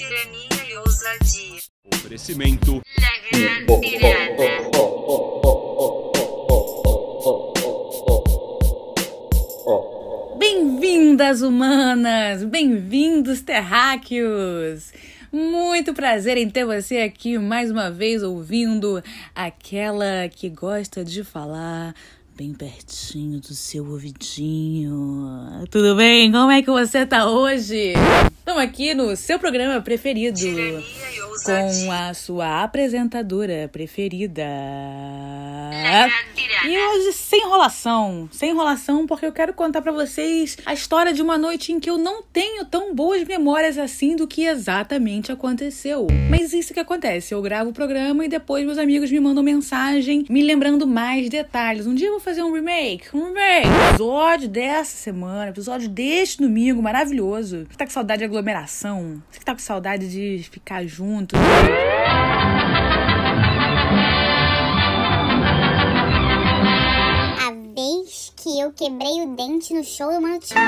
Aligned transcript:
tirania 0.00 0.48
e 0.66 0.78
ousadia. 0.78 1.60
Oferecimento. 1.92 2.80
Bem-vindas, 10.38 11.42
humanas! 11.42 12.44
Bem-vindos, 12.44 13.42
terráqueos! 13.42 14.90
Muito 15.30 15.92
prazer 15.92 16.38
em 16.38 16.48
ter 16.48 16.64
você 16.64 16.98
aqui 17.00 17.38
mais 17.38 17.70
uma 17.70 17.90
vez 17.90 18.22
ouvindo 18.22 19.02
aquela 19.34 20.30
que 20.30 20.48
gosta 20.48 21.04
de 21.04 21.22
falar 21.22 21.94
bem 22.34 22.54
pertinho 22.54 23.38
do 23.38 23.54
seu 23.54 23.86
ouvidinho. 23.86 25.66
Tudo 25.70 25.94
bem? 25.94 26.32
Como 26.32 26.50
é 26.50 26.62
que 26.62 26.70
você 26.70 27.04
tá 27.04 27.28
hoje? 27.28 27.92
Estamos 28.50 28.68
aqui 28.68 28.94
no 28.94 29.14
seu 29.14 29.38
programa 29.38 29.80
preferido 29.80 30.40
com 31.44 31.92
a 31.92 32.12
sua 32.12 32.64
apresentadora 32.64 33.70
preferida. 33.70 34.42
E 36.64 36.78
hoje, 36.78 37.12
sem 37.12 37.40
enrolação, 37.40 38.28
sem 38.30 38.50
enrolação, 38.50 39.06
porque 39.06 39.26
eu 39.26 39.32
quero 39.32 39.52
contar 39.54 39.80
pra 39.82 39.92
vocês 39.92 40.56
a 40.66 40.74
história 40.74 41.12
de 41.12 41.22
uma 41.22 41.38
noite 41.38 41.72
em 41.72 41.80
que 41.80 41.88
eu 41.88 41.96
não 41.96 42.22
tenho 42.22 42.64
tão 42.64 42.94
boas 42.94 43.24
memórias 43.24 43.78
assim 43.78 44.14
do 44.14 44.26
que 44.26 44.44
exatamente 44.44 45.32
aconteceu. 45.32 46.06
Mas 46.28 46.52
isso 46.52 46.74
que 46.74 46.80
acontece, 46.80 47.34
eu 47.34 47.42
gravo 47.42 47.70
o 47.70 47.72
programa 47.72 48.24
e 48.24 48.28
depois 48.28 48.64
meus 48.64 48.78
amigos 48.78 49.10
me 49.10 49.20
mandam 49.20 49.42
mensagem 49.42 50.24
me 50.28 50.42
lembrando 50.42 50.86
mais 50.86 51.28
detalhes. 51.28 51.86
Um 51.86 51.94
dia 51.94 52.08
eu 52.08 52.12
vou 52.12 52.20
fazer 52.20 52.42
um 52.42 52.52
remake, 52.52 53.08
um 53.14 53.26
remake. 53.26 53.68
Episódio 53.90 54.48
dessa 54.48 54.96
semana, 54.96 55.50
episódio 55.50 55.88
deste 55.88 56.38
domingo, 56.38 56.82
maravilhoso. 56.82 57.66
Você 57.70 57.76
tá 57.76 57.84
com 57.84 57.92
saudade 57.92 58.18
de 58.18 58.24
aglomeração? 58.24 59.22
Você 59.30 59.38
que 59.38 59.44
tá 59.44 59.52
com 59.52 59.60
saudade 59.60 60.10
de 60.10 60.48
ficar 60.50 60.84
junto? 60.86 61.36
Eu 68.60 68.72
quebrei 68.72 69.22
o 69.22 69.34
dente 69.34 69.72
no 69.72 69.82
show 69.82 70.12
do 70.12 70.20
Mano 70.20 70.38
Tchau. 70.38 70.58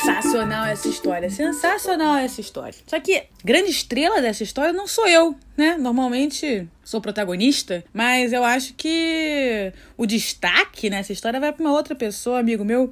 Sensacional 0.00 0.64
essa 0.64 0.88
história, 0.88 1.28
sensacional 1.28 2.16
essa 2.16 2.40
história. 2.40 2.78
Só 2.86 2.98
que 2.98 3.24
grande 3.44 3.70
estrela 3.70 4.22
dessa 4.22 4.42
história 4.42 4.72
não 4.72 4.86
sou 4.86 5.06
eu, 5.06 5.36
né? 5.54 5.76
Normalmente 5.76 6.66
sou 6.82 7.00
protagonista, 7.00 7.84
mas 7.92 8.32
eu 8.32 8.42
acho 8.42 8.72
que 8.74 9.70
o 9.98 10.06
destaque 10.06 10.88
nessa 10.88 11.12
história 11.12 11.38
vai 11.38 11.52
pra 11.52 11.62
uma 11.62 11.74
outra 11.74 11.94
pessoa, 11.94 12.40
amigo 12.40 12.64
meu. 12.64 12.90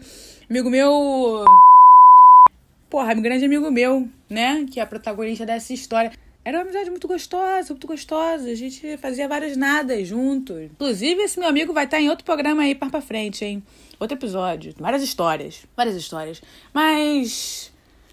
Amigo 0.51 0.69
meu. 0.69 1.45
Porra, 2.91 3.15
grande 3.15 3.47
amigo 3.47 3.71
meu, 3.71 4.07
né? 4.29 4.67
Que 4.71 4.79
é 4.79 4.83
a 4.83 4.87
protagonista 4.87 5.47
dessa 5.47 5.73
história. 5.73 6.13
Era 6.47 6.59
uma 6.59 6.63
amizade 6.63 6.89
muito 6.91 7.09
gostosa, 7.09 7.71
muito 7.71 7.89
gostosa. 7.89 8.49
A 8.49 8.55
gente 8.55 8.97
fazia 8.99 9.27
vários 9.27 9.57
nadas 9.57 10.07
juntos. 10.07 10.57
Inclusive, 10.63 11.21
esse 11.23 11.41
meu 11.41 11.49
amigo 11.49 11.73
vai 11.73 11.87
estar 11.87 12.01
em 12.01 12.09
outro 12.09 12.25
programa 12.25 12.63
aí 12.63 12.73
para 12.73 12.89
pra 12.89 13.01
frente, 13.01 13.45
hein? 13.45 13.61
Outro 13.99 14.17
episódio. 14.17 14.73
Várias 14.79 15.03
histórias. 15.03 15.67
Várias 15.77 15.97
histórias. 15.97 16.41
Mas. 16.73 17.73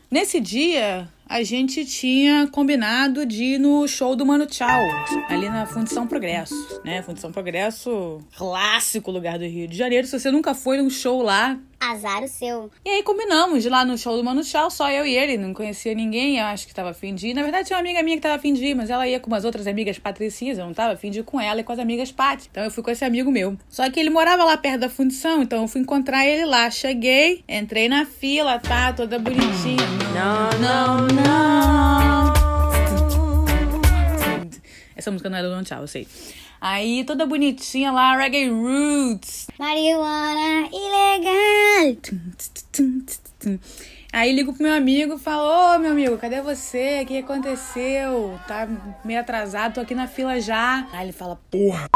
Nesse 0.09 0.39
dia, 0.39 1.07
a 1.33 1.41
gente 1.41 1.83
tinha 1.83 2.47
combinado 2.51 3.25
de 3.25 3.43
ir 3.43 3.57
no 3.57 3.87
show 3.87 4.15
do 4.15 4.23
Mano 4.23 4.45
Tchau, 4.45 4.83
ali 5.27 5.49
na 5.49 5.65
Fundição 5.65 6.05
Progresso, 6.05 6.53
né? 6.85 7.01
Fundição 7.01 7.31
Progresso, 7.31 8.19
clássico 8.37 9.09
lugar 9.09 9.39
do 9.39 9.45
Rio 9.45 9.67
de 9.67 9.75
Janeiro. 9.75 10.05
Se 10.05 10.19
você 10.19 10.29
nunca 10.29 10.53
foi 10.53 10.77
num 10.77 10.91
show 10.91 11.23
lá, 11.23 11.57
Azar 11.79 12.23
o 12.23 12.27
seu. 12.27 12.71
e 12.85 12.89
aí 12.89 13.03
combinamos 13.03 13.61
de 13.61 13.67
ir 13.67 13.71
lá 13.71 13.83
no 13.83 13.97
show 13.97 14.15
do 14.15 14.23
Mano 14.23 14.43
Chao, 14.43 14.69
só 14.69 14.89
eu 14.89 15.05
e 15.05 15.15
ele, 15.15 15.37
não 15.37 15.53
conhecia 15.53 15.93
ninguém, 15.93 16.37
eu 16.37 16.45
acho 16.45 16.65
que 16.65 16.73
tava 16.73 16.91
afim 16.91 17.13
de 17.13 17.29
ir. 17.29 17.33
Na 17.33 17.41
verdade, 17.41 17.67
tinha 17.67 17.77
uma 17.77 17.81
amiga 17.81 18.01
minha 18.03 18.15
que 18.15 18.21
tava 18.21 18.35
afim 18.35 18.53
de 18.53 18.63
ir, 18.63 18.75
mas 18.75 18.89
ela 18.89 19.07
ia 19.07 19.19
com 19.19 19.27
umas 19.27 19.43
outras 19.43 19.67
amigas 19.67 19.99
patricinhas, 19.99 20.57
eu 20.57 20.65
não 20.65 20.73
tava 20.73 20.93
afim 20.93 21.11
de 21.11 21.19
ir 21.19 21.23
com 21.23 21.41
ela 21.41 21.59
e 21.59 21.63
com 21.63 21.73
as 21.73 21.79
amigas 21.79 22.11
Pat. 22.11 22.45
Então 22.49 22.63
eu 22.63 22.71
fui 22.71 22.83
com 22.83 22.91
esse 22.91 23.03
amigo 23.03 23.31
meu. 23.31 23.57
Só 23.67 23.89
que 23.89 23.99
ele 23.99 24.09
morava 24.09 24.45
lá 24.45 24.55
perto 24.55 24.81
da 24.81 24.89
fundição, 24.89 25.41
então 25.41 25.63
eu 25.63 25.67
fui 25.67 25.81
encontrar 25.81 26.25
ele 26.25 26.45
lá. 26.45 26.69
Cheguei, 26.69 27.43
entrei 27.49 27.89
na 27.89 28.05
fila, 28.05 28.59
tá, 28.59 28.93
toda 28.93 29.19
bonitinha. 29.19 29.83
Não, 30.13 30.59
não, 30.59 31.07
não. 31.07 31.22
Essa 34.95 35.11
música 35.11 35.29
não 35.29 35.37
era 35.37 35.49
do 35.49 35.67
Chao, 35.67 35.81
eu 35.81 35.87
sei. 35.87 36.07
Aí, 36.61 37.03
toda 37.03 37.25
bonitinha 37.25 37.91
lá, 37.91 38.15
Reggae 38.15 38.47
Roots. 38.47 39.47
Marihuana 39.59 40.69
ilegal. 40.71 41.97
Aí 44.13 44.31
ligo 44.31 44.53
pro 44.53 44.63
meu 44.63 44.73
amigo 44.73 45.15
e 45.15 45.19
falo, 45.19 45.75
ô 45.75 45.79
meu 45.79 45.91
amigo, 45.91 46.17
cadê 46.17 46.39
você? 46.41 47.01
O 47.01 47.05
que 47.05 47.17
aconteceu? 47.17 48.39
Tá 48.47 48.65
meio 49.03 49.19
atrasado, 49.19 49.73
tô 49.73 49.81
aqui 49.81 49.93
na 49.93 50.07
fila 50.07 50.39
já. 50.39 50.87
Aí 50.93 51.05
ele 51.05 51.11
fala, 51.11 51.35
Porra. 51.51 51.89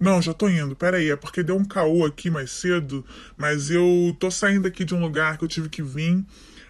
Não, 0.00 0.20
já 0.22 0.32
tô 0.32 0.48
indo. 0.48 0.74
Pera 0.74 0.96
aí, 0.96 1.10
é 1.10 1.16
porque 1.16 1.42
deu 1.42 1.56
um 1.56 1.64
caô 1.64 2.06
aqui 2.06 2.30
mais 2.30 2.50
cedo, 2.50 3.04
mas 3.36 3.70
eu 3.70 4.16
tô 4.18 4.30
saindo 4.30 4.66
aqui 4.66 4.82
de 4.84 4.94
um 4.94 5.00
lugar 5.00 5.36
que 5.36 5.44
eu 5.44 5.48
tive 5.48 5.68
que 5.68 5.82
vir, 5.82 6.24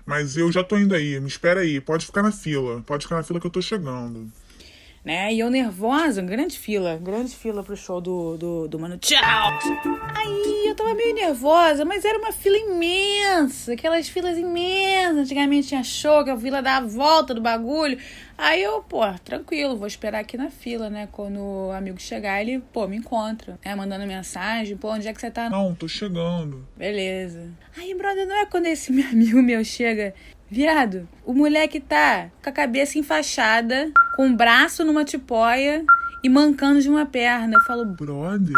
mas 0.05 0.37
eu 0.37 0.51
já 0.51 0.65
tô 0.65 0.77
indo 0.77 0.95
aí. 0.95 1.19
Me 1.21 1.29
espera 1.29 1.61
aí, 1.61 1.81
pode 1.81 2.07
ficar 2.07 2.23
na 2.23 2.33
fila. 2.33 2.83
Pode 2.83 3.05
ficar 3.05 3.17
na 3.17 3.23
fila 3.23 3.41
que 3.41 3.47
eu 3.47 3.51
tô 3.51 3.63
chegando. 3.63 4.31
Né? 5.05 5.33
E 5.33 5.41
eu 5.41 5.49
nervosa, 5.49 6.21
grande 6.21 6.59
fila, 6.59 6.97
grande 6.97 7.34
fila 7.34 7.62
pro 7.62 7.77
show 7.77 8.00
do, 8.00 8.37
do, 8.37 8.69
do 8.69 8.78
Mano 8.78 8.99
Tchau. 8.99 9.19
Aí 10.15 10.66
eu 10.66 10.75
tava 10.75 10.94
meio 10.94 11.15
nervosa, 11.15 11.84
mas 11.84 12.05
era 12.05 12.19
uma 12.19 12.33
fila 12.33 12.56
imensa, 12.56 13.72
aquelas 13.72 14.09
filas 14.09 14.37
imensas. 14.37 15.19
Antigamente 15.19 15.69
tinha 15.69 15.83
show, 15.83 16.22
que 16.22 16.31
a 16.31 16.37
fila 16.37 16.61
dava 16.61 16.87
a 16.87 16.88
volta 16.88 17.34
do 17.34 17.41
bagulho. 17.41 17.99
Aí 18.37 18.62
eu, 18.62 18.83
pô, 18.83 19.00
tranquilo, 19.25 19.77
vou 19.77 19.87
esperar 19.87 20.21
aqui 20.21 20.37
na 20.37 20.50
fila, 20.50 20.88
né? 20.88 21.09
Quando 21.12 21.38
o 21.41 21.72
amigo 21.72 22.00
chegar, 22.00 22.41
ele, 22.41 22.62
pô, 22.72 22.87
me 22.87 22.97
encontra, 22.97 23.59
né? 23.65 23.75
Mandando 23.75 24.06
mensagem, 24.06 24.77
pô, 24.77 24.93
onde 24.93 25.09
é 25.09 25.12
que 25.12 25.21
você 25.21 25.31
tá? 25.31 25.50
Não, 25.50 25.75
tô 25.75 25.87
chegando. 25.88 26.67
Beleza. 26.77 27.50
Aí, 27.77 27.94
brother, 27.94 28.27
não 28.27 28.37
é 28.37 28.47
quando 28.47 28.67
esse 28.67 28.93
meu 28.93 29.06
amigo 29.09 29.43
meu 29.43 29.65
chega. 29.65 30.15
Viado, 30.53 31.09
o 31.25 31.33
moleque 31.33 31.78
tá 31.78 32.28
com 32.43 32.50
a 32.50 32.53
cabeça 32.53 32.99
enfaixada, 32.99 33.93
com 34.16 34.28
o 34.28 34.34
braço 34.34 34.84
numa 34.84 35.05
tipóia 35.05 35.84
e 36.25 36.28
mancando 36.28 36.83
de 36.83 36.88
uma 36.88 37.06
perna. 37.06 37.55
Eu 37.55 37.61
falo, 37.61 37.84
Brother? 37.84 38.56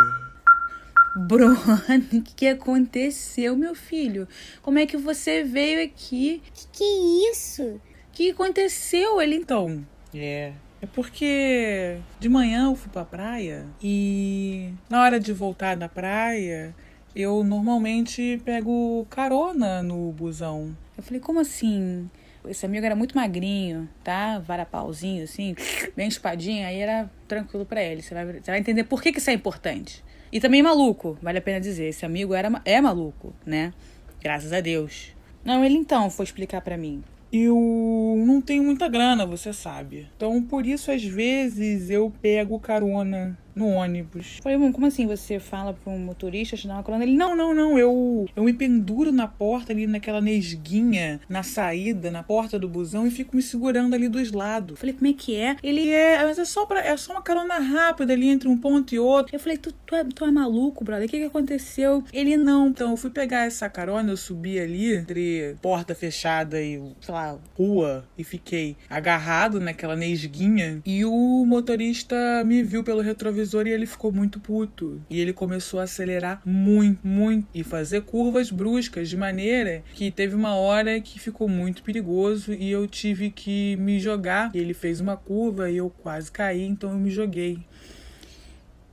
Bruno, 1.15 1.55
o 2.15 2.23
que, 2.23 2.35
que 2.35 2.49
aconteceu, 2.49 3.55
meu 3.55 3.75
filho? 3.75 4.27
Como 4.63 4.79
é 4.79 4.87
que 4.87 4.97
você 4.97 5.45
veio 5.45 5.85
aqui? 5.85 6.41
Que 6.55 6.67
que 6.73 6.83
é 6.83 7.31
isso? 7.31 7.63
O 7.63 7.81
que 8.11 8.31
aconteceu? 8.31 9.21
Ele 9.21 9.37
então. 9.37 9.87
É. 10.15 10.55
É 10.81 10.87
porque 10.87 11.99
de 12.19 12.29
manhã 12.31 12.71
eu 12.71 12.75
fui 12.75 12.91
pra 12.91 13.05
praia 13.05 13.67
e 13.83 14.73
na 14.89 15.03
hora 15.03 15.21
de 15.21 15.33
voltar 15.33 15.77
da 15.77 15.91
praia 15.91 16.75
eu 17.15 17.45
normalmente 17.45 18.41
pego 18.47 19.07
carona 19.11 19.83
no 19.83 20.11
busão. 20.11 20.75
Eu 21.03 21.07
falei, 21.07 21.21
como 21.21 21.41
assim? 21.41 22.09
Esse 22.47 22.65
amigo 22.65 22.87
era 22.87 22.95
muito 22.95 23.17
magrinho, 23.17 23.89
tá? 24.05 24.39
Varapauzinho, 24.39 25.25
assim, 25.25 25.57
bem 25.97 26.07
espadinho, 26.07 26.65
aí 26.65 26.79
era 26.79 27.11
tranquilo 27.27 27.67
pra 27.67 27.83
ele. 27.83 28.03
Você 28.03 28.15
vai, 28.15 28.25
você 28.25 28.51
vai 28.53 28.61
entender 28.61 28.85
por 28.85 29.03
que, 29.03 29.13
que 29.13 29.19
isso 29.19 29.29
é 29.29 29.33
importante. 29.33 30.05
E 30.31 30.39
também 30.39 30.63
maluco, 30.63 31.19
vale 31.21 31.39
a 31.39 31.43
pena 31.43 31.61
dizer. 31.61 31.89
Esse 31.89 32.07
amigo 32.07 32.35
era, 32.35 32.63
é 32.65 32.81
maluco, 32.81 33.35
né? 33.45 33.75
Graças 34.23 34.53
a 34.53 34.61
Deus. 34.61 35.13
Não, 35.45 35.65
ele 35.65 35.75
então 35.75 36.09
foi 36.09 36.25
explicar 36.25 36.61
pra 36.61 36.77
mim. 36.77 37.03
Eu 37.33 38.23
não 38.25 38.41
tenho 38.41 38.63
muita 38.63 38.87
grana, 38.87 39.27
você 39.27 39.53
sabe. 39.53 40.09
Então, 40.17 40.41
por 40.41 40.65
isso, 40.65 40.93
às 40.93 41.03
vezes, 41.03 41.91
eu 41.91 42.13
pego 42.23 42.61
carona 42.61 43.37
no 43.55 43.69
ônibus. 43.69 44.39
Falei, 44.43 44.59
"Bom, 44.59 44.73
como 44.73 44.87
assim 44.87 45.07
você 45.07 45.39
fala 45.39 45.73
pra 45.73 45.93
um 45.93 45.99
motorista 45.99 46.57
te 46.57 46.67
dar 46.67 46.75
uma 46.75 46.83
coluna? 46.83 47.05
Ele, 47.05 47.17
não, 47.17 47.33
Não, 47.33 47.55
não, 47.55 47.55
não, 47.55 47.79
eu, 47.79 48.27
eu 48.37 48.45
me 48.45 48.53
penduro 48.53 49.11
na 49.11 49.27
porta 49.27 49.73
ali, 49.73 49.87
naquela 49.87 50.21
nesguinha, 50.21 51.21
na 51.29 51.43
saída, 51.43 52.11
na 52.11 52.23
porta 52.23 52.59
do 52.59 52.69
busão 52.69 53.07
e 53.07 53.11
fico 53.11 53.35
me 53.35 53.43
segurando 53.43 53.95
ali 53.95 54.09
dos 54.09 54.33
lados. 54.33 54.79
Falei, 54.79 54.95
como 54.95 55.07
é 55.07 55.13
que 55.13 55.35
é? 55.37 55.57
Ele 55.63 55.89
é, 55.89 56.23
mas 56.25 56.39
é 56.39 56.45
só, 56.45 56.67
pra, 56.67 56.81
é 56.85 56.97
só 56.97 57.13
uma 57.13 57.23
carona 57.23 57.59
rápida 57.59 58.13
ali 58.13 58.29
entre 58.29 58.49
um 58.49 58.57
ponto 58.59 58.95
e 58.95 58.99
outro. 58.99 59.35
Eu 59.35 59.41
falei, 59.41 59.57
tu, 59.57 59.73
tu, 59.87 59.95
é, 59.95 60.05
tu 60.05 60.25
é 60.25 60.31
maluco, 60.31 60.85
brother? 60.85 61.07
O 61.07 61.11
que, 61.11 61.19
que 61.19 61.25
aconteceu? 61.25 62.05
Ele 62.13 62.37
não, 62.37 62.69
então 62.69 62.91
eu 62.91 62.97
fui 62.97 63.11
pegar 63.11 63.47
essa 63.47 63.69
carona, 63.69 64.11
eu 64.11 64.17
subi 64.17 64.59
ali 64.59 64.95
entre 64.95 65.57
porta 65.63 65.95
fechada 65.95 66.61
e, 66.61 66.81
sei 67.01 67.15
lá, 67.15 67.39
rua 67.57 68.05
e 68.19 68.25
fiquei 68.25 68.77
agarrado 68.91 69.59
naquela 69.59 69.97
nesguinha. 69.97 70.83
E 70.85 71.05
o 71.05 71.45
motorista 71.47 72.45
me 72.45 72.63
viu 72.63 72.85
pelo 72.85 73.01
retrovisor 73.01 73.42
e 73.69 73.73
ele 73.73 73.87
ficou 73.87 74.13
muito 74.13 74.41
puto. 74.41 75.01
E 75.09 75.21
ele 75.21 75.33
começou 75.33 75.81
a 75.81 75.85
acelerar 75.85 76.41
muito, 76.45 77.07
muito 77.07 77.47
e 77.55 77.63
fazer 77.63 78.03
curvas 78.03 78.51
bruscas 78.51 79.09
de 79.09 79.17
maneira 79.17 79.83
que 79.95 80.11
teve 80.11 80.35
uma 80.35 80.55
hora 80.55 81.01
que 81.01 81.19
ficou 81.19 81.49
muito 81.49 81.83
perigoso 81.83 82.53
e 82.53 82.71
eu 82.71 82.87
tive 82.87 83.31
que 83.31 83.77
me 83.77 83.99
jogar. 83.99 84.51
E 84.55 84.59
ele 84.59 84.75
fez 84.75 85.01
uma 85.01 85.17
curva 85.17 85.71
e 85.71 85.77
eu 85.77 85.91
quase 85.91 86.31
caí, 86.31 86.63
então 86.63 86.91
eu 86.91 86.99
me 86.99 87.11
joguei. 87.11 87.59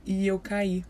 E 0.06 0.26
eu 0.26 0.38
caí. 0.38 0.84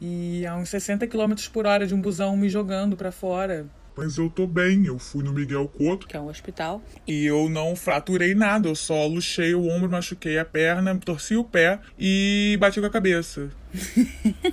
E 0.00 0.44
a 0.46 0.56
uns 0.56 0.68
60 0.68 1.06
km 1.06 1.34
por 1.52 1.66
hora 1.66 1.86
de 1.86 1.94
um 1.94 2.00
busão 2.00 2.36
me 2.36 2.48
jogando 2.48 2.96
pra 2.96 3.12
fora. 3.12 3.66
Mas 3.96 4.16
eu 4.16 4.30
tô 4.30 4.46
bem, 4.46 4.86
eu 4.86 4.98
fui 4.98 5.22
no 5.22 5.32
Miguel 5.32 5.68
Couto 5.68 6.06
Que 6.06 6.16
é 6.16 6.20
um 6.20 6.28
hospital. 6.28 6.82
E 7.06 7.26
eu 7.26 7.48
não 7.48 7.76
fraturei 7.76 8.34
nada, 8.34 8.68
eu 8.68 8.74
só 8.74 9.06
luxei 9.06 9.54
o 9.54 9.68
ombro, 9.68 9.90
machuquei 9.90 10.38
a 10.38 10.44
perna, 10.44 10.96
torci 10.98 11.36
o 11.36 11.44
pé 11.44 11.78
e 11.98 12.56
bati 12.60 12.80
com 12.80 12.86
a 12.86 12.90
cabeça. 12.90 13.50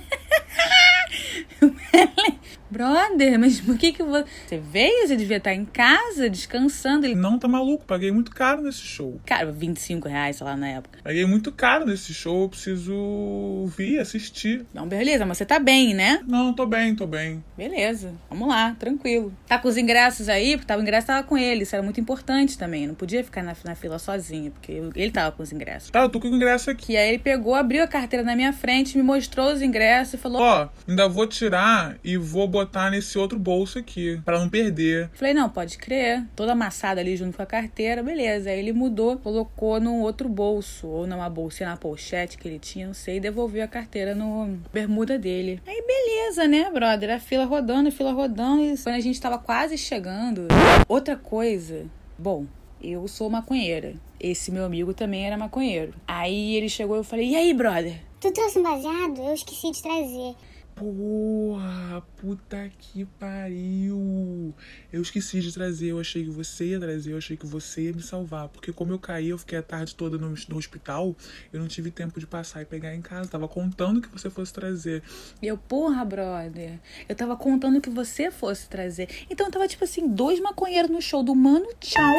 Brother, 2.70 3.38
mas 3.38 3.60
por 3.60 3.76
que 3.76 3.92
que 3.92 4.02
vo- 4.02 4.24
você 4.46 4.58
veio? 4.58 5.06
Você 5.06 5.16
devia 5.16 5.36
estar 5.38 5.54
em 5.54 5.64
casa, 5.64 6.28
descansando. 6.30 7.06
Ele... 7.06 7.14
Não, 7.14 7.38
tá 7.38 7.48
maluco, 7.48 7.84
paguei 7.84 8.10
muito 8.12 8.30
caro 8.30 8.62
nesse 8.62 8.80
show. 8.82 9.20
Cara, 9.26 9.50
25 9.50 10.08
reais, 10.08 10.36
sei 10.36 10.46
lá, 10.46 10.56
na 10.56 10.68
época. 10.68 10.98
Paguei 11.02 11.24
muito 11.26 11.50
caro 11.52 11.84
nesse 11.86 12.12
show, 12.14 12.42
eu 12.42 12.48
preciso 12.48 13.66
vir 13.76 13.98
assistir. 13.98 14.64
Não, 14.72 14.86
beleza, 14.86 15.24
mas 15.26 15.38
você 15.38 15.44
tá 15.46 15.58
bem, 15.58 15.94
né? 15.94 16.20
Não, 16.26 16.52
tô 16.52 16.66
bem, 16.66 16.94
tô 16.94 17.06
bem. 17.06 17.42
Beleza, 17.56 18.14
vamos 18.28 18.48
lá, 18.48 18.74
tranquilo. 18.78 19.32
Tá 19.46 19.58
com 19.58 19.68
os 19.68 19.76
ingressos 19.76 20.28
aí? 20.28 20.52
Porque 20.52 20.66
tava, 20.66 20.80
o 20.80 20.82
ingresso 20.82 21.06
tava 21.06 21.22
com 21.26 21.36
ele, 21.36 21.62
isso 21.62 21.74
era 21.74 21.82
muito 21.82 22.00
importante 22.00 22.56
também. 22.58 22.86
Não 22.86 22.94
podia 22.94 23.22
ficar 23.24 23.42
na, 23.42 23.54
na 23.64 23.74
fila 23.74 23.98
sozinho, 23.98 24.50
porque 24.52 24.72
ele 24.94 25.10
tava 25.10 25.32
com 25.32 25.42
os 25.42 25.52
ingressos. 25.52 25.90
Tá, 25.90 26.02
eu 26.02 26.08
tô 26.08 26.20
com 26.20 26.28
o 26.28 26.34
ingresso 26.36 26.70
aqui. 26.70 26.80
Que 26.90 26.96
aí 26.96 27.08
ele 27.10 27.18
pegou, 27.18 27.54
abriu 27.54 27.82
a 27.82 27.86
carteira 27.86 28.24
na 28.24 28.34
minha 28.34 28.52
frente, 28.52 28.96
me 28.96 29.02
mostrou 29.02 29.52
os 29.52 29.60
ingressos 29.62 30.14
e 30.14 30.16
falou: 30.16 30.40
Ó, 30.40 30.68
ainda 30.88 31.08
vou 31.08 31.26
tirar 31.26 31.96
e 32.02 32.16
vou 32.16 32.48
botar 32.48 32.59
nesse 32.90 33.18
outro 33.18 33.38
bolso 33.38 33.78
aqui, 33.78 34.20
pra 34.24 34.38
não 34.38 34.48
perder. 34.48 35.10
Falei, 35.12 35.34
não, 35.34 35.48
pode 35.48 35.78
crer. 35.78 36.24
Toda 36.34 36.52
amassada 36.52 37.00
ali 37.00 37.16
junto 37.16 37.36
com 37.36 37.42
a 37.42 37.46
carteira, 37.46 38.02
beleza. 38.02 38.50
Aí 38.50 38.58
ele 38.58 38.72
mudou, 38.72 39.16
colocou 39.18 39.80
num 39.80 40.00
outro 40.00 40.28
bolso, 40.28 40.86
ou 40.86 41.06
numa 41.06 41.28
bolsinha 41.28 41.68
na 41.68 41.76
pochete 41.76 42.38
que 42.38 42.48
ele 42.48 42.58
tinha, 42.58 42.86
não 42.86 42.94
sei, 42.94 43.16
e 43.16 43.20
devolveu 43.20 43.64
a 43.64 43.68
carteira 43.68 44.14
no 44.14 44.58
bermuda 44.72 45.18
dele. 45.18 45.60
Aí 45.66 45.84
beleza, 45.86 46.46
né, 46.46 46.70
brother? 46.70 47.14
A 47.14 47.20
fila 47.20 47.44
rodando, 47.44 47.88
a 47.88 47.92
fila 47.92 48.12
rodando, 48.12 48.62
e 48.62 48.76
quando 48.78 48.96
a 48.96 49.00
gente 49.00 49.20
tava 49.20 49.38
quase 49.38 49.76
chegando. 49.76 50.48
Outra 50.88 51.16
coisa, 51.16 51.86
bom. 52.18 52.46
Eu 52.82 53.06
sou 53.06 53.28
maconheira. 53.28 53.94
Esse 54.18 54.50
meu 54.50 54.64
amigo 54.64 54.94
também 54.94 55.26
era 55.26 55.36
maconheiro. 55.36 55.92
Aí 56.08 56.56
ele 56.56 56.68
chegou 56.68 56.96
e 56.96 57.00
eu 57.00 57.04
falei: 57.04 57.28
E 57.28 57.36
aí, 57.36 57.52
brother? 57.52 58.00
Tu 58.20 58.30
trouxe 58.32 58.58
um 58.58 58.62
baseado? 58.62 59.18
Eu 59.18 59.34
esqueci 59.34 59.70
de 59.70 59.82
trazer. 59.82 60.34
Porra, 60.80 62.02
puta 62.16 62.70
que 62.78 63.04
pariu. 63.04 64.54
Eu 64.90 65.02
esqueci 65.02 65.38
de 65.42 65.52
trazer, 65.52 65.88
eu 65.88 66.00
achei 66.00 66.24
que 66.24 66.30
você 66.30 66.68
ia 66.68 66.80
trazer, 66.80 67.12
eu 67.12 67.18
achei 67.18 67.36
que 67.36 67.44
você 67.44 67.82
ia 67.82 67.92
me 67.92 68.02
salvar. 68.02 68.48
Porque 68.48 68.72
como 68.72 68.90
eu 68.90 68.98
caí, 68.98 69.28
eu 69.28 69.36
fiquei 69.36 69.58
a 69.58 69.62
tarde 69.62 69.94
toda 69.94 70.16
no, 70.16 70.34
no 70.48 70.56
hospital, 70.56 71.14
eu 71.52 71.60
não 71.60 71.68
tive 71.68 71.90
tempo 71.90 72.18
de 72.18 72.26
passar 72.26 72.62
e 72.62 72.64
pegar 72.64 72.94
em 72.94 73.02
casa. 73.02 73.28
Tava 73.28 73.46
contando 73.46 74.00
que 74.00 74.08
você 74.08 74.30
fosse 74.30 74.54
trazer. 74.54 75.02
E 75.42 75.46
eu, 75.46 75.58
porra, 75.58 76.02
brother, 76.02 76.80
eu 77.06 77.14
tava 77.14 77.36
contando 77.36 77.78
que 77.78 77.90
você 77.90 78.30
fosse 78.30 78.66
trazer. 78.66 79.26
Então 79.28 79.50
tava, 79.50 79.68
tipo 79.68 79.84
assim, 79.84 80.08
dois 80.08 80.40
maconheiros 80.40 80.90
no 80.90 81.02
show 81.02 81.22
do 81.22 81.34
Mano 81.34 81.68
Tchau 81.78 82.16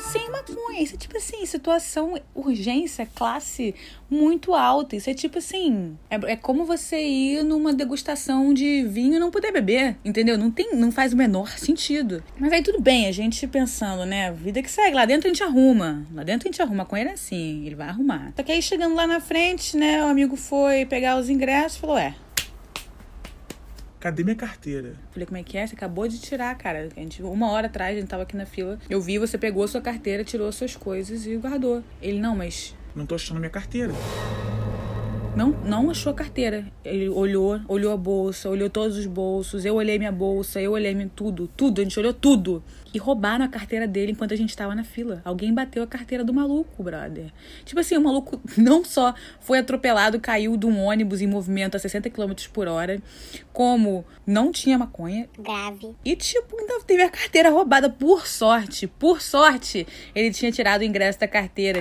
sem 0.00 0.28
maconha. 0.32 0.82
Isso 0.82 0.96
é, 0.96 0.98
tipo 0.98 1.16
assim, 1.16 1.46
situação, 1.46 2.20
urgência, 2.34 3.06
classe 3.14 3.72
muito 4.10 4.54
alta. 4.54 4.96
Isso 4.96 5.08
é 5.08 5.14
tipo 5.14 5.38
assim, 5.38 5.96
é, 6.10 6.32
é 6.32 6.36
como 6.36 6.64
você 6.64 7.00
ir 7.00 7.44
numa 7.44 7.72
degustação 7.72 8.52
de 8.52 8.82
vinho 8.84 9.16
e 9.16 9.18
não 9.18 9.30
poder 9.30 9.52
beber, 9.52 9.96
entendeu? 10.04 10.36
Não 10.36 10.50
tem, 10.50 10.74
não 10.74 10.90
faz 10.90 11.12
o 11.12 11.16
menor 11.16 11.50
sentido. 11.58 12.22
Mas 12.38 12.52
aí 12.52 12.62
tudo 12.62 12.80
bem, 12.80 13.06
a 13.06 13.12
gente 13.12 13.46
pensando, 13.46 14.04
né? 14.04 14.32
Vida 14.32 14.62
que 14.62 14.70
segue, 14.70 14.94
lá 14.94 15.04
dentro 15.04 15.28
a 15.28 15.32
gente 15.32 15.42
arruma. 15.42 16.06
Lá 16.12 16.22
dentro 16.22 16.48
a 16.48 16.50
gente 16.50 16.60
arruma. 16.60 16.80
Com 16.84 16.96
ele 16.96 17.10
assim, 17.10 17.64
ele 17.66 17.74
vai 17.74 17.88
arrumar. 17.88 18.32
Só 18.36 18.42
que 18.42 18.50
aí 18.50 18.60
chegando 18.60 18.94
lá 18.94 19.06
na 19.06 19.20
frente, 19.20 19.76
né? 19.76 20.02
O 20.04 20.08
amigo 20.08 20.34
foi 20.34 20.84
pegar 20.86 21.16
os 21.18 21.28
ingressos 21.28 21.78
e 21.78 21.80
falou: 21.80 21.98
É, 21.98 22.14
Cadê 24.00 24.24
minha 24.24 24.34
carteira? 24.34 24.94
Falei, 25.10 25.26
como 25.26 25.36
é 25.36 25.42
que 25.42 25.58
é? 25.58 25.66
Você 25.66 25.74
acabou 25.74 26.08
de 26.08 26.18
tirar, 26.18 26.56
cara. 26.56 26.88
A 26.96 27.00
gente, 27.00 27.22
uma 27.22 27.50
hora 27.50 27.66
atrás, 27.66 27.94
a 27.94 28.00
gente 28.00 28.08
tava 28.08 28.22
aqui 28.22 28.34
na 28.34 28.46
fila. 28.46 28.78
Eu 28.88 28.98
vi, 28.98 29.18
você 29.18 29.36
pegou 29.36 29.62
a 29.62 29.68
sua 29.68 29.82
carteira, 29.82 30.24
tirou 30.24 30.50
suas 30.52 30.74
coisas 30.74 31.26
e 31.26 31.36
guardou. 31.36 31.84
Ele, 32.00 32.18
não, 32.18 32.34
mas 32.34 32.74
Não 32.94 33.06
tô 33.06 33.14
achando 33.14 33.38
minha 33.38 33.50
carteira. 33.50 33.92
não, 35.36 35.50
não 35.64 35.90
achou 35.90 36.12
a 36.12 36.14
carteira. 36.14 36.66
Ele 36.84 37.08
olhou, 37.08 37.60
olhou 37.68 37.92
a 37.92 37.96
bolsa, 37.96 38.48
olhou 38.48 38.68
todos 38.68 38.96
os 38.96 39.06
bolsos. 39.06 39.64
Eu 39.64 39.76
olhei 39.76 39.98
minha 39.98 40.12
bolsa, 40.12 40.60
eu 40.60 40.72
olhei 40.72 40.94
minha, 40.94 41.10
tudo, 41.14 41.48
tudo. 41.56 41.80
A 41.80 41.84
gente 41.84 41.98
olhou 41.98 42.12
tudo. 42.12 42.62
E 42.92 42.98
roubaram 42.98 43.44
a 43.44 43.48
carteira 43.48 43.86
dele 43.86 44.10
enquanto 44.10 44.34
a 44.34 44.36
gente 44.36 44.56
tava 44.56 44.74
na 44.74 44.82
fila. 44.82 45.22
Alguém 45.24 45.54
bateu 45.54 45.80
a 45.84 45.86
carteira 45.86 46.24
do 46.24 46.34
maluco, 46.34 46.82
brother. 46.82 47.32
Tipo 47.64 47.80
assim, 47.80 47.96
o 47.96 48.00
maluco 48.00 48.40
não 48.58 48.84
só 48.84 49.14
foi 49.38 49.60
atropelado, 49.60 50.18
caiu 50.18 50.56
de 50.56 50.66
um 50.66 50.80
ônibus 50.80 51.20
em 51.20 51.26
movimento 51.28 51.76
a 51.76 51.78
60 51.78 52.10
km 52.10 52.32
por 52.52 52.66
hora, 52.66 53.00
como 53.52 54.04
não 54.26 54.50
tinha 54.50 54.76
maconha, 54.76 55.28
Grave. 55.38 55.94
E, 56.04 56.16
tipo, 56.16 56.58
ainda 56.58 56.80
teve 56.84 57.02
a 57.04 57.08
carteira 57.08 57.50
roubada. 57.50 57.88
Por 57.88 58.26
sorte, 58.26 58.88
por 58.88 59.20
sorte, 59.22 59.86
ele 60.12 60.32
tinha 60.32 60.50
tirado 60.50 60.80
o 60.80 60.84
ingresso 60.84 61.20
da 61.20 61.28
carteira. 61.28 61.80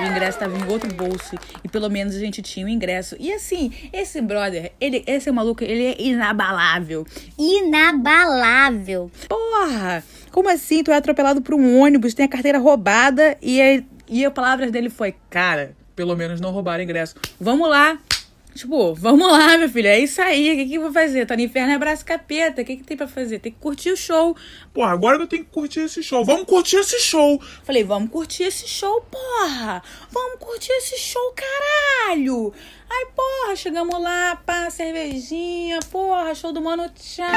O 0.00 0.06
ingresso 0.10 0.38
tava 0.38 0.56
em 0.56 0.64
outro 0.70 0.92
bolso. 0.94 1.36
E 1.64 1.68
pelo 1.68 1.88
menos 1.90 2.14
a 2.14 2.18
gente 2.18 2.40
tinha 2.42 2.64
o 2.64 2.68
ingresso. 2.68 3.16
E 3.18 3.32
assim, 3.32 3.72
esse 3.92 4.20
brother, 4.20 4.72
ele, 4.80 5.04
esse 5.06 5.30
maluco, 5.30 5.62
ele 5.62 5.86
é 5.86 6.00
inabalável. 6.00 7.06
Inabalável. 7.38 9.10
Porra! 9.28 10.02
Como 10.30 10.48
assim? 10.48 10.82
Tu 10.82 10.90
é 10.90 10.96
atropelado 10.96 11.42
por 11.42 11.54
um 11.54 11.80
ônibus, 11.80 12.14
tem 12.14 12.26
a 12.26 12.28
carteira 12.28 12.58
roubada 12.58 13.36
e, 13.42 13.60
aí- 13.60 13.86
e 14.08 14.24
a 14.24 14.30
palavra 14.30 14.70
dele 14.70 14.88
foi: 14.90 15.14
Cara, 15.28 15.74
Pelo 15.96 16.16
menos 16.16 16.40
não 16.40 16.50
roubaram 16.50 16.82
ingresso. 16.82 17.14
vamos 17.40 17.68
lá. 17.68 17.98
Tipo, 18.60 18.94
vamos 18.94 19.26
lá, 19.26 19.56
meu 19.56 19.70
filho. 19.70 19.88
É 19.88 19.98
isso 19.98 20.20
aí. 20.20 20.52
O 20.52 20.56
que, 20.56 20.66
que 20.66 20.74
eu 20.74 20.82
vou 20.82 20.92
fazer? 20.92 21.24
Tá 21.24 21.34
no 21.34 21.40
inferno, 21.40 21.72
é 21.72 21.76
abraço 21.76 22.04
capeta. 22.04 22.60
O 22.60 22.64
que, 22.64 22.76
que 22.76 22.84
tem 22.84 22.94
pra 22.94 23.08
fazer? 23.08 23.38
Tem 23.38 23.50
que 23.50 23.58
curtir 23.58 23.90
o 23.90 23.96
show. 23.96 24.36
Porra, 24.74 24.92
agora 24.92 25.16
eu 25.16 25.26
tenho 25.26 25.44
que 25.46 25.50
curtir 25.50 25.80
esse 25.80 26.02
show. 26.02 26.22
Vamos 26.26 26.44
curtir 26.44 26.76
esse 26.76 27.00
show. 27.00 27.40
Falei, 27.64 27.82
vamos 27.82 28.10
curtir 28.10 28.42
esse 28.42 28.68
show, 28.68 29.00
porra! 29.10 29.82
Vamos 30.10 30.38
curtir 30.40 30.72
esse 30.72 30.98
show, 30.98 31.34
caralho! 31.34 32.52
Aí, 32.92 33.06
porra, 33.14 33.54
chegamos 33.54 34.02
lá, 34.02 34.34
pá, 34.44 34.68
cervejinha, 34.68 35.78
porra, 35.92 36.34
show 36.34 36.52
do 36.52 36.60
Mano 36.60 36.88
Tchau. 36.88 37.28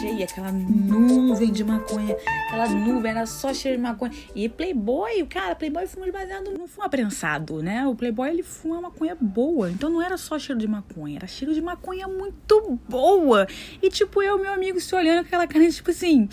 Cheia, 0.00 0.24
aquela 0.24 0.50
nuvem 0.50 1.52
de 1.52 1.62
maconha. 1.62 2.16
Aquela 2.48 2.68
nuvem 2.70 3.12
era 3.12 3.26
só 3.26 3.54
cheia 3.54 3.76
de 3.76 3.80
maconha. 3.80 4.10
E 4.34 4.48
Playboy, 4.48 5.24
cara, 5.26 5.54
Playboy 5.54 5.86
fuma 5.86 6.06
de 6.06 6.10
baseado, 6.10 6.50
não 6.50 6.66
fuma 6.66 6.88
prensado, 6.88 7.62
né? 7.62 7.86
O 7.86 7.94
Playboy, 7.94 8.28
ele 8.28 8.42
fuma 8.42 8.80
maconha 8.80 9.16
boa. 9.20 9.70
Então 9.70 9.88
não 9.88 10.02
era 10.02 10.16
só 10.16 10.36
cheiro 10.36 10.60
de 10.60 10.66
maconha, 10.66 11.18
era 11.18 11.28
cheiro 11.28 11.54
de 11.54 11.62
maconha 11.62 12.08
muito 12.08 12.76
boa. 12.88 13.46
E, 13.80 13.88
tipo, 13.88 14.20
eu 14.20 14.36
e 14.36 14.42
meu 14.42 14.52
amigo 14.52 14.80
se 14.80 14.92
olhando 14.96 15.20
com 15.20 15.26
aquela 15.28 15.46
cara, 15.46 15.70
tipo 15.70 15.92
assim... 15.92 16.28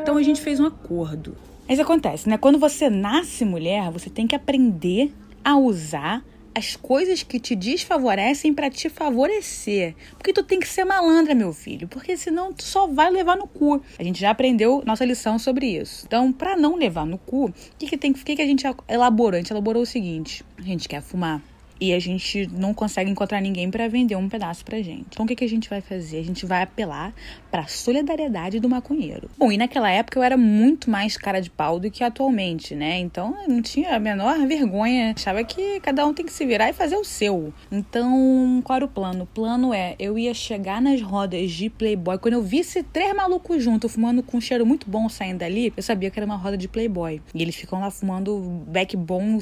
Então 0.00 0.16
a 0.16 0.22
gente 0.22 0.40
fez 0.40 0.60
um 0.60 0.66
acordo. 0.66 1.36
Mas 1.68 1.80
acontece, 1.80 2.28
né? 2.28 2.38
Quando 2.38 2.58
você 2.58 2.88
nasce 2.88 3.44
mulher, 3.44 3.90
você 3.90 4.08
tem 4.08 4.28
que 4.28 4.36
aprender 4.36 5.12
a 5.44 5.56
usar 5.56 6.22
as 6.54 6.76
coisas 6.76 7.22
que 7.22 7.40
te 7.40 7.54
desfavorecem 7.54 8.52
pra 8.52 8.70
te 8.70 8.88
favorecer. 8.88 9.94
Porque 10.12 10.32
tu 10.32 10.42
tem 10.42 10.60
que 10.60 10.68
ser 10.68 10.84
malandra, 10.84 11.34
meu 11.34 11.52
filho, 11.52 11.88
porque 11.88 12.16
senão 12.16 12.52
tu 12.52 12.62
só 12.62 12.86
vai 12.86 13.10
levar 13.10 13.36
no 13.36 13.46
cu. 13.46 13.82
A 13.98 14.02
gente 14.02 14.20
já 14.20 14.30
aprendeu 14.30 14.82
nossa 14.86 15.04
lição 15.04 15.38
sobre 15.38 15.66
isso. 15.66 16.04
Então, 16.06 16.32
pra 16.32 16.56
não 16.56 16.76
levar 16.76 17.06
no 17.06 17.18
cu, 17.18 17.46
o 17.46 17.54
que 17.78 17.86
que 17.86 17.96
tem 17.96 18.12
que 18.12 18.36
que 18.36 18.42
a 18.42 18.46
gente 18.46 18.64
elaborou? 18.88 19.36
A 19.36 19.40
gente 19.40 19.50
elaborou 19.50 19.82
o 19.82 19.86
seguinte: 19.86 20.44
a 20.58 20.62
gente 20.62 20.88
quer 20.88 21.02
fumar 21.02 21.42
e 21.82 21.92
a 21.92 21.98
gente 21.98 22.48
não 22.52 22.72
consegue 22.72 23.10
encontrar 23.10 23.40
ninguém 23.40 23.68
para 23.68 23.88
vender 23.88 24.14
um 24.14 24.28
pedaço 24.28 24.64
pra 24.64 24.80
gente. 24.80 25.06
Então 25.10 25.24
o 25.24 25.28
que, 25.28 25.34
que 25.34 25.44
a 25.44 25.48
gente 25.48 25.68
vai 25.68 25.80
fazer? 25.80 26.20
A 26.20 26.24
gente 26.24 26.46
vai 26.46 26.62
apelar 26.62 27.12
pra 27.50 27.66
solidariedade 27.66 28.60
do 28.60 28.68
maconheiro. 28.68 29.28
Bom, 29.36 29.50
e 29.50 29.56
naquela 29.56 29.90
época 29.90 30.16
eu 30.16 30.22
era 30.22 30.36
muito 30.36 30.88
mais 30.88 31.16
cara 31.16 31.40
de 31.40 31.50
pau 31.50 31.80
do 31.80 31.90
que 31.90 32.04
atualmente, 32.04 32.76
né? 32.76 33.00
Então 33.00 33.36
eu 33.42 33.48
não 33.48 33.60
tinha 33.60 33.96
a 33.96 33.98
menor 33.98 34.46
vergonha. 34.46 35.12
Achava 35.16 35.42
que 35.42 35.80
cada 35.80 36.06
um 36.06 36.14
tem 36.14 36.24
que 36.24 36.32
se 36.32 36.46
virar 36.46 36.70
e 36.70 36.72
fazer 36.72 36.94
o 36.94 37.04
seu. 37.04 37.52
Então, 37.70 38.60
qual 38.62 38.76
era 38.76 38.84
o 38.84 38.88
plano? 38.88 39.24
O 39.24 39.26
plano 39.26 39.74
é, 39.74 39.96
eu 39.98 40.16
ia 40.16 40.32
chegar 40.32 40.80
nas 40.80 41.02
rodas 41.02 41.50
de 41.50 41.68
Playboy. 41.68 42.16
Quando 42.18 42.34
eu 42.34 42.42
visse 42.42 42.84
três 42.84 43.12
malucos 43.12 43.60
juntos, 43.60 43.92
fumando 43.92 44.22
com 44.22 44.36
um 44.36 44.40
cheiro 44.40 44.64
muito 44.64 44.88
bom 44.88 45.08
saindo 45.08 45.38
dali, 45.38 45.72
eu 45.76 45.82
sabia 45.82 46.12
que 46.12 46.18
era 46.20 46.26
uma 46.26 46.36
roda 46.36 46.56
de 46.56 46.68
Playboy. 46.68 47.20
E 47.34 47.42
eles 47.42 47.56
ficam 47.56 47.80
lá 47.80 47.90
fumando 47.90 48.38
beck 48.68 48.96
bom, 48.96 49.40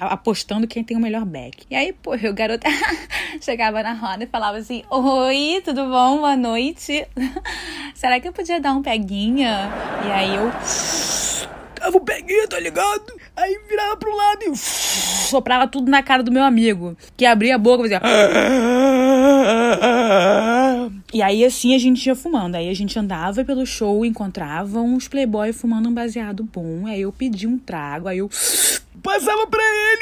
apostando 0.00 0.66
quem 0.66 0.82
tem 0.82 0.96
o 0.96 1.00
melhor 1.00 1.24
beck. 1.24 1.67
E 1.70 1.76
aí, 1.76 1.92
pô, 1.92 2.14
o 2.14 2.32
garoto 2.32 2.66
chegava 3.42 3.82
na 3.82 3.92
roda 3.92 4.24
e 4.24 4.26
falava 4.26 4.56
assim: 4.56 4.82
Oi, 4.90 5.60
tudo 5.62 5.84
bom? 5.84 6.16
Boa 6.16 6.34
noite. 6.34 7.06
Será 7.94 8.18
que 8.18 8.26
eu 8.26 8.32
podia 8.32 8.58
dar 8.58 8.72
um 8.72 8.80
peguinha? 8.80 9.70
E 10.06 10.10
aí 10.10 10.34
eu 10.34 10.50
dava 11.78 11.98
um 11.98 12.00
peguinha, 12.00 12.48
tá 12.48 12.58
ligado? 12.58 13.12
Aí 13.36 13.60
virava 13.68 13.98
pro 13.98 14.16
lado 14.16 14.44
e 14.44 14.56
soprava 14.56 15.68
tudo 15.68 15.90
na 15.90 16.02
cara 16.02 16.22
do 16.22 16.32
meu 16.32 16.42
amigo. 16.42 16.96
Que 17.14 17.26
abria 17.26 17.56
a 17.56 17.58
boca 17.58 17.86
e 17.86 17.90
fazia. 17.90 18.00
E 21.12 21.20
aí 21.20 21.44
assim 21.44 21.74
a 21.74 21.78
gente 21.78 22.06
ia 22.06 22.16
fumando. 22.16 22.54
Aí 22.54 22.70
a 22.70 22.74
gente 22.74 22.98
andava 22.98 23.44
pelo 23.44 23.66
show, 23.66 24.06
encontrava 24.06 24.80
uns 24.80 25.06
playboy 25.06 25.52
fumando 25.52 25.90
um 25.90 25.94
baseado 25.94 26.44
bom. 26.44 26.86
Aí 26.86 27.02
eu 27.02 27.12
pedi 27.12 27.46
um 27.46 27.58
trago, 27.58 28.08
aí 28.08 28.18
eu 28.18 28.30
passava 29.02 29.46
pra 29.46 29.62
ele, 29.92 29.97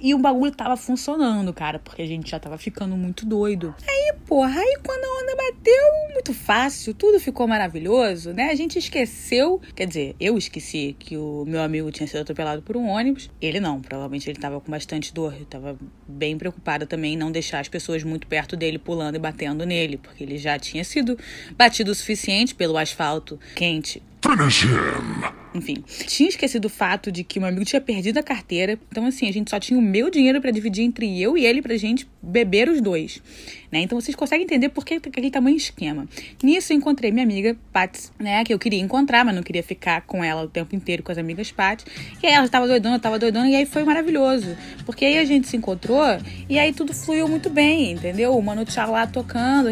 e 0.00 0.14
o 0.14 0.18
bagulho 0.18 0.52
tava 0.52 0.76
funcionando, 0.76 1.52
cara, 1.52 1.78
porque 1.78 2.02
a 2.02 2.06
gente 2.06 2.30
já 2.30 2.38
tava 2.38 2.56
ficando 2.56 2.96
muito 2.96 3.26
doido. 3.26 3.74
Aí, 3.86 4.14
porra, 4.26 4.60
aí 4.60 4.78
quando 4.84 5.04
a 5.04 5.22
onda 5.22 5.36
bateu, 5.36 6.12
muito 6.14 6.32
fácil, 6.32 6.94
tudo 6.94 7.20
ficou 7.20 7.46
maravilhoso, 7.46 8.32
né? 8.32 8.50
A 8.50 8.54
gente 8.54 8.78
esqueceu, 8.78 9.60
quer 9.74 9.86
dizer, 9.86 10.16
eu 10.20 10.38
esqueci 10.38 10.96
que 10.98 11.16
o 11.16 11.44
meu 11.46 11.60
amigo 11.60 11.90
tinha 11.90 12.06
sido 12.06 12.20
atropelado 12.20 12.62
por 12.62 12.76
um 12.76 12.86
ônibus. 12.86 13.30
Ele 13.40 13.60
não, 13.60 13.80
provavelmente 13.80 14.30
ele 14.30 14.38
tava 14.38 14.60
com 14.60 14.70
bastante 14.70 15.12
dor, 15.12 15.34
eu 15.38 15.44
tava 15.44 15.76
bem 16.06 16.38
preocupada 16.38 16.86
também 16.86 17.14
em 17.14 17.16
não 17.16 17.30
deixar 17.30 17.60
as 17.60 17.68
pessoas 17.68 18.02
muito 18.02 18.26
perto 18.26 18.56
dele 18.56 18.78
pulando 18.78 19.16
e 19.16 19.18
batendo 19.18 19.66
nele, 19.66 19.96
porque 19.98 20.24
ele 20.24 20.38
já 20.38 20.58
tinha 20.58 20.84
sido 20.84 21.18
batido 21.56 21.90
o 21.90 21.94
suficiente 21.94 22.54
pelo 22.54 22.78
asfalto 22.78 23.38
quente. 23.54 24.02
Finish 24.22 24.64
him! 24.64 25.38
Enfim, 25.54 25.82
tinha 26.06 26.28
esquecido 26.28 26.66
o 26.66 26.68
fato 26.68 27.10
de 27.10 27.24
que 27.24 27.38
o 27.38 27.42
meu 27.42 27.48
amigo 27.48 27.64
tinha 27.64 27.80
perdido 27.80 28.18
a 28.18 28.22
carteira. 28.22 28.78
Então, 28.90 29.06
assim, 29.06 29.28
a 29.28 29.32
gente 29.32 29.50
só 29.50 29.58
tinha 29.58 29.78
o 29.78 29.82
meu 29.82 30.10
dinheiro 30.10 30.40
para 30.40 30.50
dividir 30.50 30.84
entre 30.84 31.20
eu 31.20 31.36
e 31.36 31.46
ele 31.46 31.62
pra 31.62 31.76
gente 31.76 32.06
beber 32.22 32.68
os 32.68 32.80
dois. 32.80 33.22
Né? 33.70 33.80
Então 33.80 34.00
vocês 34.00 34.16
conseguem 34.16 34.44
entender 34.44 34.70
por 34.70 34.84
que 34.84 34.94
aquele 34.94 35.30
tamanho 35.30 35.56
esquema. 35.56 36.08
Nisso 36.42 36.72
encontrei 36.72 37.12
minha 37.12 37.24
amiga 37.24 37.56
Paty, 37.72 38.10
né? 38.18 38.42
Que 38.44 38.54
eu 38.54 38.58
queria 38.58 38.80
encontrar, 38.80 39.24
mas 39.24 39.34
não 39.34 39.42
queria 39.42 39.62
ficar 39.62 40.02
com 40.02 40.24
ela 40.24 40.44
o 40.44 40.48
tempo 40.48 40.74
inteiro 40.74 41.02
com 41.02 41.12
as 41.12 41.18
amigas 41.18 41.52
Paty. 41.52 41.84
E 42.22 42.26
aí 42.26 42.32
ela 42.32 42.46
estava 42.46 42.66
doidona, 42.66 42.96
eu 42.96 43.00
tava 43.00 43.18
doidona, 43.18 43.48
e 43.48 43.56
aí 43.56 43.66
foi 43.66 43.84
maravilhoso. 43.84 44.56
Porque 44.86 45.04
aí 45.04 45.18
a 45.18 45.24
gente 45.24 45.48
se 45.48 45.56
encontrou 45.56 46.02
e 46.48 46.58
aí 46.58 46.72
tudo 46.72 46.94
fluiu 46.94 47.28
muito 47.28 47.50
bem, 47.50 47.92
entendeu? 47.92 48.36
O 48.36 48.42
Mano 48.42 48.64
Tchau 48.64 48.90
lá 48.90 49.06
tocando, 49.06 49.68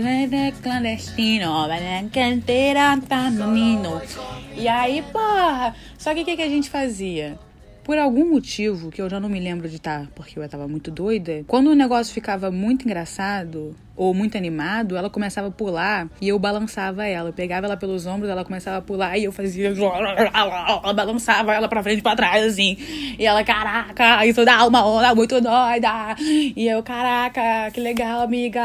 clandestino, 0.63 1.51
canteira, 2.13 3.01
tá 3.09 3.31
menino. 3.31 4.01
E 4.57 4.69
aí, 4.69 5.03
porra, 5.13 5.75
só 5.99 6.15
que 6.15 6.21
o 6.21 6.25
que, 6.25 6.37
que 6.37 6.43
a 6.43 6.49
gente 6.49 6.69
fazia? 6.69 7.39
Por 7.85 7.99
algum 7.99 8.29
motivo, 8.29 8.91
que 8.91 9.01
eu 9.01 9.09
já 9.09 9.21
não 9.21 9.29
me 9.29 9.39
lembro 9.39 9.69
de 9.69 9.77
estar, 9.77 10.09
porque 10.15 10.39
eu 10.39 10.49
tava 10.49 10.67
muito 10.67 10.91
doida, 10.91 11.45
quando 11.47 11.69
o 11.69 11.75
negócio 11.75 12.13
ficava 12.13 12.51
muito 12.51 12.85
engraçado 12.85 13.77
ou 13.97 14.13
muito 14.13 14.37
animado, 14.37 14.97
ela 14.97 15.09
começava 15.09 15.49
a 15.49 15.51
pular 15.51 16.09
e 16.21 16.29
eu 16.29 16.39
balançava 16.39 17.07
ela. 17.07 17.31
Eu 17.31 17.33
pegava 17.33 17.67
ela 17.67 17.77
pelos 17.77 18.07
ombros, 18.07 18.31
ela 18.31 18.45
começava 18.45 18.77
a 18.79 18.83
pular 18.83 19.17
e 19.17 19.25
eu 19.25 19.33
fazia. 19.33 19.69
Ela 19.69 20.93
balançava 20.93 21.55
ela 21.55 21.69
pra 21.69 21.83
frente 21.83 22.01
e 22.01 22.03
pra 22.03 22.15
trás, 22.15 22.45
assim. 22.45 22.77
E 23.19 23.25
ela, 23.25 23.43
caraca, 23.43 24.27
isso 24.27 24.45
dá 24.45 24.67
uma 24.67 24.87
onda 24.87 25.15
muito 25.15 25.41
doida. 25.41 26.15
E 26.21 26.69
eu, 26.69 26.83
caraca, 26.83 27.71
que 27.73 27.81
legal, 27.81 28.21
amiga. 28.23 28.61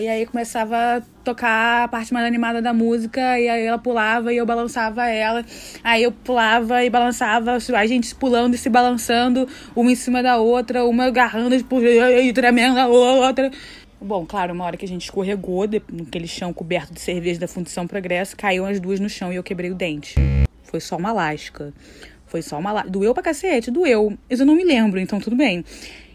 E 0.00 0.08
aí 0.08 0.26
começava 0.26 0.76
a 0.76 1.02
tocar 1.24 1.84
a 1.84 1.88
parte 1.88 2.14
mais 2.14 2.24
animada 2.24 2.62
da 2.62 2.72
música 2.72 3.20
e 3.40 3.48
aí 3.48 3.64
ela 3.64 3.78
pulava 3.78 4.32
e 4.32 4.36
eu 4.36 4.46
balançava 4.46 5.08
ela. 5.08 5.44
Aí 5.82 6.04
eu 6.04 6.12
pulava 6.12 6.84
e 6.84 6.90
balançava, 6.90 7.56
a 7.56 7.86
gente 7.86 8.14
pulando 8.14 8.54
e 8.54 8.58
se 8.58 8.70
balançando, 8.70 9.48
uma 9.74 9.90
em 9.90 9.96
cima 9.96 10.22
da 10.22 10.36
outra, 10.36 10.84
uma 10.84 11.06
agarrando 11.06 11.58
tipo, 11.58 11.80
e 11.82 12.32
tremendo 12.32 12.78
a 12.78 12.86
outra. 12.86 13.50
Bom, 14.00 14.26
claro, 14.26 14.52
uma 14.52 14.64
hora 14.64 14.76
que 14.76 14.84
a 14.84 14.88
gente 14.88 15.04
escorregou, 15.04 15.64
naquele 15.90 16.28
chão 16.28 16.52
coberto 16.52 16.92
de 16.92 17.00
cerveja 17.00 17.40
da 17.40 17.48
Fundição 17.48 17.86
Progresso, 17.86 18.36
caiu 18.36 18.66
as 18.66 18.78
duas 18.78 19.00
no 19.00 19.08
chão 19.08 19.32
e 19.32 19.36
eu 19.36 19.42
quebrei 19.42 19.70
o 19.70 19.74
dente. 19.74 20.14
Foi 20.64 20.80
só 20.80 20.96
uma 20.96 21.12
lasca. 21.12 21.72
Foi 22.26 22.42
só 22.42 22.58
uma 22.58 22.72
lasca. 22.72 22.90
Doeu 22.90 23.14
pra 23.14 23.22
cacete, 23.22 23.70
doeu. 23.70 24.16
Mas 24.28 24.38
eu 24.38 24.46
não 24.46 24.54
me 24.54 24.64
lembro, 24.64 25.00
então 25.00 25.18
tudo 25.18 25.34
bem. 25.34 25.64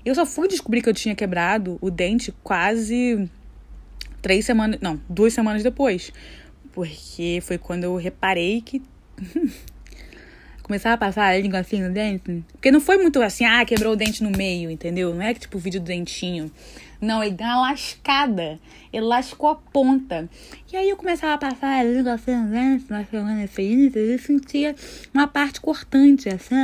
Eu 0.05 0.13
só 0.13 0.25
fui 0.25 0.47
descobrir 0.47 0.81
que 0.81 0.89
eu 0.89 0.93
tinha 0.93 1.15
quebrado 1.15 1.79
o 1.81 1.89
dente 1.89 2.31
quase 2.43 3.27
três 4.21 4.45
semanas. 4.45 4.79
Não, 4.79 5.01
duas 5.09 5.33
semanas 5.33 5.63
depois. 5.63 6.13
Porque 6.71 7.39
foi 7.41 7.57
quando 7.57 7.85
eu 7.85 7.95
reparei 7.95 8.61
que. 8.61 8.81
Começava 10.61 10.95
a 10.95 10.97
passar 10.97 11.25
a 11.25 11.38
língua 11.38 11.59
assim 11.59 11.81
no 11.81 11.91
dente. 11.91 12.43
Porque 12.51 12.71
não 12.71 12.79
foi 12.79 12.97
muito 12.97 13.21
assim, 13.21 13.43
ah, 13.43 13.65
quebrou 13.65 13.93
o 13.93 13.95
dente 13.95 14.23
no 14.23 14.29
meio, 14.29 14.69
entendeu? 14.69 15.13
Não 15.13 15.21
é 15.21 15.33
que 15.33 15.41
tipo 15.41 15.57
o 15.57 15.59
vídeo 15.59 15.81
do 15.81 15.85
dentinho. 15.85 16.50
Não, 17.01 17.24
ele 17.24 17.34
deu 17.34 17.48
uma 17.48 17.62
lascada. 17.62 18.60
Ele 18.93 19.05
lascou 19.05 19.50
a 19.50 19.55
ponta. 19.55 20.29
E 20.72 20.77
aí 20.77 20.88
eu 20.88 20.96
começava 20.96 21.34
a 21.34 21.38
passar 21.38 21.79
a 21.79 21.84
língua 21.84 22.13
assim, 22.13 22.36
né? 22.36 22.79
E 23.58 23.91
eu 23.96 24.20
sentia 24.20 24.75
uma 25.12 25.27
parte 25.27 25.60
cortante, 25.60 26.29
assim, 26.29 26.55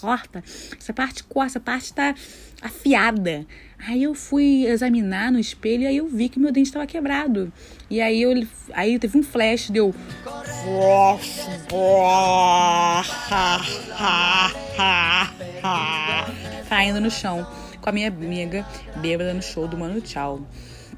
corta. 0.00 0.42
Essa 0.78 0.94
parte 0.94 1.22
corta, 1.24 1.52
essa 1.52 1.60
parte 1.60 1.92
tá 1.92 2.14
afiada. 2.62 3.46
Aí 3.86 4.04
eu 4.04 4.14
fui 4.14 4.64
examinar 4.64 5.30
no 5.30 5.38
espelho 5.38 5.82
e 5.82 5.86
aí 5.86 5.98
eu 5.98 6.06
vi 6.06 6.30
que 6.30 6.38
meu 6.38 6.50
dente 6.50 6.68
estava 6.68 6.86
quebrado. 6.86 7.52
E 7.90 8.00
aí 8.00 8.22
eu 8.22 8.32
aí 8.72 8.98
teve 8.98 9.18
um 9.18 9.22
flash, 9.22 9.68
deu 9.68 9.92
caindo 16.68 17.00
no 17.00 17.10
chão 17.10 17.46
com 17.82 17.90
a 17.90 17.92
minha 17.92 18.08
amiga 18.08 18.64
bêbada 18.96 19.34
no 19.34 19.42
show 19.42 19.66
do 19.66 19.76
Mano 19.76 20.00
Tchau. 20.00 20.40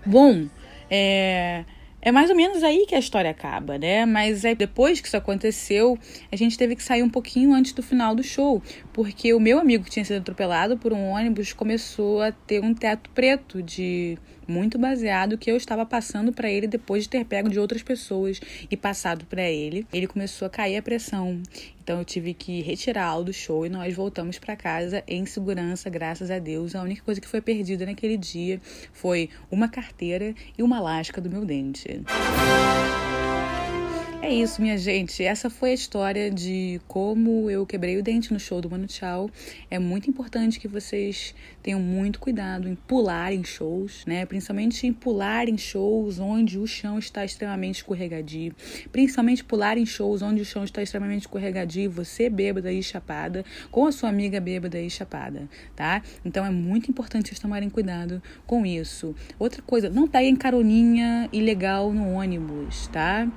Bom, 0.04 0.46
é, 0.90 1.64
é 2.00 2.12
mais 2.12 2.28
ou 2.28 2.36
menos 2.36 2.62
aí 2.62 2.84
que 2.86 2.94
a 2.94 2.98
história 2.98 3.30
acaba, 3.30 3.78
né? 3.78 4.04
Mas 4.04 4.44
é, 4.44 4.54
depois 4.54 5.00
que 5.00 5.08
isso 5.08 5.16
aconteceu, 5.16 5.98
a 6.30 6.36
gente 6.36 6.58
teve 6.58 6.76
que 6.76 6.82
sair 6.82 7.02
um 7.02 7.08
pouquinho 7.08 7.54
antes 7.54 7.72
do 7.72 7.82
final 7.82 8.14
do 8.14 8.22
show, 8.22 8.62
porque 8.92 9.32
o 9.32 9.40
meu 9.40 9.58
amigo 9.58 9.82
que 9.82 9.90
tinha 9.90 10.04
sido 10.04 10.18
atropelado 10.18 10.76
por 10.76 10.92
um 10.92 11.08
ônibus 11.08 11.54
começou 11.54 12.20
a 12.20 12.30
ter 12.30 12.62
um 12.62 12.74
teto 12.74 13.08
preto 13.10 13.62
de 13.62 14.18
muito 14.46 14.78
baseado 14.78 15.38
que 15.38 15.50
eu 15.50 15.56
estava 15.56 15.84
passando 15.84 16.32
para 16.32 16.50
ele 16.50 16.66
depois 16.66 17.04
de 17.04 17.08
ter 17.08 17.24
pego 17.24 17.48
de 17.48 17.58
outras 17.58 17.82
pessoas 17.82 18.40
e 18.70 18.76
passado 18.76 19.24
para 19.26 19.42
ele. 19.42 19.86
Ele 19.92 20.06
começou 20.06 20.46
a 20.46 20.50
cair 20.50 20.76
a 20.76 20.82
pressão. 20.82 21.40
Então 21.82 21.98
eu 21.98 22.04
tive 22.04 22.32
que 22.32 22.62
retirá-lo 22.62 23.24
do 23.24 23.32
show 23.32 23.66
e 23.66 23.68
nós 23.68 23.94
voltamos 23.94 24.38
para 24.38 24.56
casa 24.56 25.04
em 25.06 25.26
segurança, 25.26 25.90
graças 25.90 26.30
a 26.30 26.38
Deus. 26.38 26.74
A 26.74 26.82
única 26.82 27.02
coisa 27.02 27.20
que 27.20 27.28
foi 27.28 27.40
perdida 27.40 27.84
naquele 27.84 28.16
dia 28.16 28.60
foi 28.92 29.28
uma 29.50 29.68
carteira 29.68 30.34
e 30.56 30.62
uma 30.62 30.80
lasca 30.80 31.20
do 31.20 31.28
meu 31.28 31.44
dente. 31.44 31.86
É 31.90 33.03
isso, 34.34 34.60
minha 34.60 34.76
gente. 34.76 35.22
Essa 35.22 35.48
foi 35.48 35.70
a 35.70 35.74
história 35.74 36.28
de 36.28 36.80
como 36.88 37.48
eu 37.48 37.64
quebrei 37.64 37.96
o 37.96 38.02
dente 38.02 38.32
no 38.32 38.40
show 38.40 38.60
do 38.60 38.68
Mano 38.68 38.86
Tchau. 38.86 39.30
É 39.70 39.78
muito 39.78 40.10
importante 40.10 40.58
que 40.58 40.66
vocês 40.66 41.34
tenham 41.62 41.78
muito 41.78 42.18
cuidado 42.18 42.68
em 42.68 42.74
pular 42.74 43.32
em 43.32 43.44
shows, 43.44 44.04
né? 44.06 44.26
Principalmente 44.26 44.86
em 44.88 44.92
pular 44.92 45.48
em 45.48 45.56
shows 45.56 46.18
onde 46.18 46.58
o 46.58 46.66
chão 46.66 46.98
está 46.98 47.24
extremamente 47.24 47.76
escorregadio. 47.76 48.54
Principalmente 48.90 49.44
pular 49.44 49.78
em 49.78 49.86
shows 49.86 50.20
onde 50.20 50.42
o 50.42 50.44
chão 50.44 50.64
está 50.64 50.82
extremamente 50.82 51.22
escorregadio, 51.22 51.90
você 51.90 52.28
bêbada 52.28 52.72
e 52.72 52.82
chapada, 52.82 53.44
com 53.70 53.86
a 53.86 53.92
sua 53.92 54.08
amiga 54.08 54.40
bêbada 54.40 54.80
e 54.80 54.90
chapada, 54.90 55.48
tá? 55.76 56.02
Então 56.24 56.44
é 56.44 56.50
muito 56.50 56.90
importante 56.90 57.28
vocês 57.28 57.38
tomarem 57.38 57.70
cuidado 57.70 58.20
com 58.46 58.66
isso. 58.66 59.14
Outra 59.38 59.62
coisa, 59.62 59.88
não 59.88 60.08
peguem 60.08 60.34
caroninha 60.34 61.28
ilegal 61.32 61.92
no 61.92 62.14
ônibus, 62.14 62.88
tá? 62.88 63.28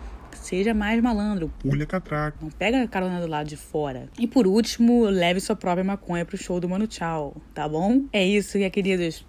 Seja 0.48 0.74
mais 0.74 1.02
malandro. 1.02 1.52
Pulha 1.60 1.86
catraca. 1.86 2.38
Não 2.42 2.50
pega 2.50 2.82
a 2.82 2.88
carona 2.88 3.20
do 3.20 3.28
lado 3.28 3.48
de 3.48 3.58
fora. 3.58 4.08
E 4.18 4.26
por 4.26 4.48
último, 4.48 5.04
leve 5.04 5.42
sua 5.42 5.58
própria 5.58 5.84
maconha 5.84 6.24
pro 6.24 6.38
show 6.38 6.58
do 6.58 6.70
Mano 6.70 6.88
Tchau, 6.88 7.36
tá 7.54 7.68
bom? 7.68 8.06
É 8.14 8.26
isso, 8.26 8.58
minha 8.58 8.70
queridos. 8.70 9.26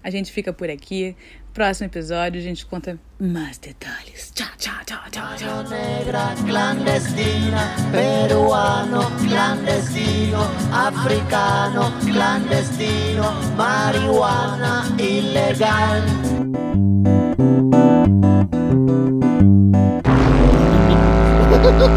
A 0.00 0.10
gente 0.10 0.30
fica 0.30 0.52
por 0.52 0.70
aqui. 0.70 1.16
Próximo 1.52 1.88
episódio 1.88 2.40
a 2.40 2.44
gente 2.44 2.64
conta 2.66 3.00
mais 3.18 3.58
detalhes. 3.58 4.30
Tchau, 4.32 4.46
tchau, 4.56 4.74
tchau, 4.86 5.00
tchau, 5.10 5.36
tchau. 5.36 5.64
negra 5.68 6.34
clandestina, 6.46 7.74
peruano 7.90 9.00
clandestino, 9.26 10.38
africano 10.72 11.92
clandestino, 12.00 13.24
marihuana 13.56 14.84
ilegal. 15.00 16.93